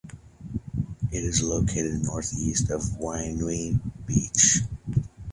It 1.11 1.23
is 1.23 1.43
located 1.43 2.03
north 2.03 2.33
east 2.33 2.71
of 2.71 2.81
Wainui 2.99 3.79
Beach. 4.07 4.61